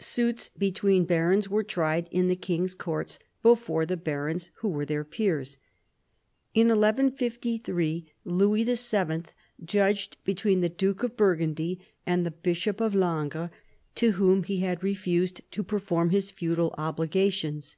[0.00, 5.04] Suits between barons were tried in the king's courts before the barons who were their
[5.04, 5.58] peers.
[6.54, 9.22] In 1153 Louis VII.
[9.62, 13.50] judged between the duke of Burgundy and the bishop of Langres,
[13.96, 17.76] to whom he had refused to perform his feudal obligations.